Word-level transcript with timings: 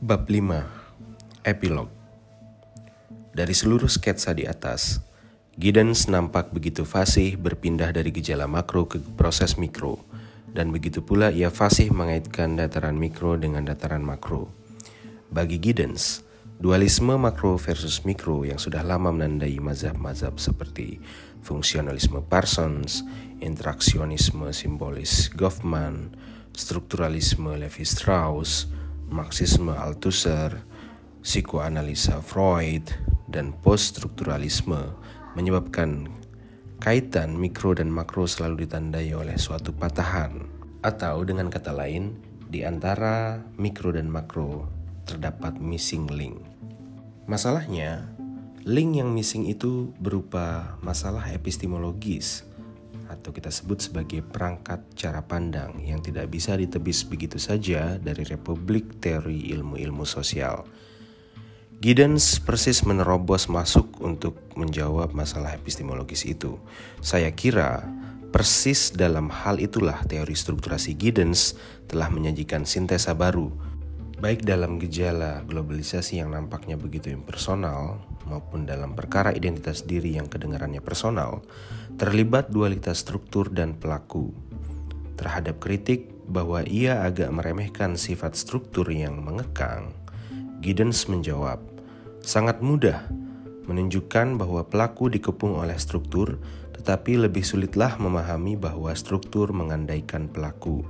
Bab 0.00 0.32
5 0.32 1.44
Epilog 1.44 1.92
Dari 3.36 3.52
seluruh 3.52 3.92
sketsa 3.92 4.32
di 4.32 4.48
atas, 4.48 5.04
Giddens 5.60 6.08
nampak 6.08 6.56
begitu 6.56 6.88
fasih 6.88 7.36
berpindah 7.36 7.92
dari 7.92 8.08
gejala 8.08 8.48
makro 8.48 8.88
ke 8.88 8.96
proses 9.20 9.60
mikro, 9.60 10.00
dan 10.56 10.72
begitu 10.72 11.04
pula 11.04 11.28
ia 11.28 11.52
fasih 11.52 11.92
mengaitkan 11.92 12.56
dataran 12.56 12.96
mikro 12.96 13.36
dengan 13.36 13.68
dataran 13.68 14.00
makro. 14.00 14.48
Bagi 15.28 15.60
Giddens, 15.60 16.24
dualisme 16.56 17.20
makro 17.20 17.60
versus 17.60 18.00
mikro 18.08 18.48
yang 18.48 18.56
sudah 18.56 18.80
lama 18.80 19.12
menandai 19.12 19.60
mazhab-mazhab 19.60 20.40
seperti 20.40 20.96
fungsionalisme 21.44 22.24
Parsons, 22.24 23.04
interaksionisme 23.44 24.48
simbolis 24.56 25.28
Goffman, 25.36 26.16
strukturalisme 26.56 27.52
Levi-Strauss, 27.52 28.79
Marxisme 29.10 29.74
Althusser, 29.74 30.62
psikoanalisa 31.18 32.22
Freud, 32.22 32.94
dan 33.26 33.50
poststrukturalisme 33.58 34.94
menyebabkan 35.34 36.10
kaitan 36.78 37.34
mikro 37.34 37.74
dan 37.74 37.90
makro 37.90 38.26
selalu 38.26 38.66
ditandai 38.66 39.10
oleh 39.14 39.34
suatu 39.34 39.74
patahan. 39.74 40.46
Atau 40.80 41.26
dengan 41.28 41.52
kata 41.52 41.76
lain, 41.76 42.16
di 42.50 42.62
antara 42.64 43.42
mikro 43.58 43.92
dan 43.92 44.08
makro 44.08 44.66
terdapat 45.04 45.58
missing 45.58 46.06
link. 46.10 46.38
Masalahnya, 47.26 48.10
link 48.66 48.98
yang 48.98 49.10
missing 49.10 49.46
itu 49.46 49.94
berupa 49.98 50.78
masalah 50.82 51.30
epistemologis 51.30 52.49
atau 53.10 53.34
kita 53.34 53.50
sebut 53.50 53.82
sebagai 53.82 54.22
perangkat 54.22 54.78
cara 54.94 55.18
pandang 55.26 55.82
yang 55.82 55.98
tidak 55.98 56.30
bisa 56.30 56.54
ditebis 56.54 57.02
begitu 57.10 57.42
saja 57.42 57.98
dari 57.98 58.22
Republik 58.22 59.02
Teori 59.02 59.50
Ilmu-Ilmu 59.50 60.06
Sosial. 60.06 60.62
Giddens 61.80 62.38
persis 62.38 62.86
menerobos 62.86 63.50
masuk 63.50 63.98
untuk 64.04 64.38
menjawab 64.54 65.10
masalah 65.16 65.56
epistemologis 65.56 66.28
itu. 66.28 66.60
Saya 67.00 67.32
kira 67.34 67.88
persis 68.30 68.94
dalam 68.94 69.26
hal 69.32 69.58
itulah 69.58 69.98
teori 70.06 70.36
strukturasi 70.36 70.94
Giddens 70.94 71.58
telah 71.90 72.12
menyajikan 72.12 72.62
sintesa 72.62 73.16
baru, 73.16 73.50
baik 74.20 74.44
dalam 74.44 74.76
gejala 74.76 75.40
globalisasi 75.48 76.20
yang 76.20 76.30
nampaknya 76.36 76.76
begitu 76.76 77.08
impersonal 77.08 78.04
maupun 78.28 78.68
dalam 78.68 78.92
perkara 78.92 79.32
identitas 79.32 79.88
diri 79.88 80.20
yang 80.20 80.28
kedengarannya 80.28 80.84
personal, 80.84 81.40
terlibat 82.00 82.48
dualitas 82.48 83.04
struktur 83.04 83.52
dan 83.52 83.76
pelaku. 83.76 84.32
Terhadap 85.20 85.60
kritik 85.60 86.08
bahwa 86.24 86.64
ia 86.64 87.04
agak 87.04 87.28
meremehkan 87.28 88.00
sifat 88.00 88.40
struktur 88.40 88.88
yang 88.88 89.20
mengekang, 89.20 89.92
Giddens 90.64 91.12
menjawab, 91.12 91.60
sangat 92.24 92.64
mudah 92.64 93.04
menunjukkan 93.68 94.40
bahwa 94.40 94.64
pelaku 94.64 95.12
dikepung 95.12 95.60
oleh 95.60 95.76
struktur, 95.76 96.40
tetapi 96.72 97.20
lebih 97.20 97.44
sulitlah 97.44 98.00
memahami 98.00 98.56
bahwa 98.56 98.96
struktur 98.96 99.52
mengandaikan 99.52 100.32
pelaku. 100.32 100.80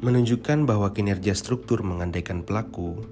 Menunjukkan 0.00 0.64
bahwa 0.64 0.96
kinerja 0.96 1.36
struktur 1.36 1.84
mengandaikan 1.84 2.40
pelaku 2.40 3.04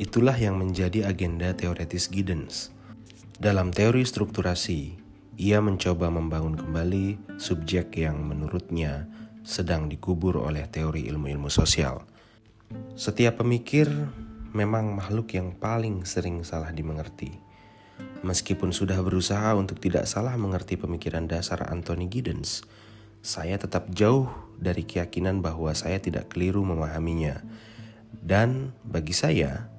Itulah 0.00 0.32
yang 0.32 0.56
menjadi 0.56 1.04
agenda 1.04 1.52
teoretis 1.52 2.08
Giddens. 2.08 2.72
Dalam 3.36 3.68
teori 3.68 4.00
strukturasi, 4.00 4.96
ia 5.40 5.56
mencoba 5.64 6.12
membangun 6.12 6.52
kembali 6.52 7.40
subjek 7.40 7.96
yang 7.96 8.20
menurutnya 8.20 9.08
sedang 9.40 9.88
dikubur 9.88 10.36
oleh 10.36 10.68
teori 10.68 11.08
ilmu-ilmu 11.08 11.48
sosial. 11.48 12.04
Setiap 12.92 13.40
pemikir 13.40 13.88
memang 14.52 14.92
makhluk 14.92 15.32
yang 15.32 15.56
paling 15.56 16.04
sering 16.04 16.44
salah 16.44 16.68
dimengerti. 16.76 17.32
Meskipun 18.20 18.68
sudah 18.68 19.00
berusaha 19.00 19.56
untuk 19.56 19.80
tidak 19.80 20.04
salah 20.04 20.36
mengerti 20.36 20.76
pemikiran 20.76 21.24
dasar 21.24 21.72
Anthony 21.72 22.12
Giddens, 22.12 22.60
saya 23.24 23.56
tetap 23.56 23.88
jauh 23.96 24.28
dari 24.60 24.84
keyakinan 24.84 25.40
bahwa 25.40 25.72
saya 25.72 25.96
tidak 26.04 26.36
keliru 26.36 26.60
memahaminya. 26.68 27.40
Dan 28.12 28.76
bagi 28.84 29.16
saya, 29.16 29.72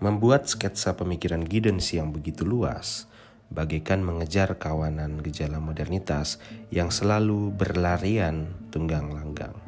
Membuat 0.00 0.48
sketsa 0.48 0.96
pemikiran 0.96 1.44
Giddens 1.44 1.92
yang 1.92 2.08
begitu 2.08 2.40
luas, 2.40 3.04
bagaikan 3.50 4.00
mengejar 4.00 4.56
kawanan 4.56 5.20
gejala 5.20 5.60
modernitas 5.60 6.40
yang 6.72 6.88
selalu 6.88 7.52
berlarian 7.52 8.56
tunggang 8.72 9.12
langgang. 9.12 9.59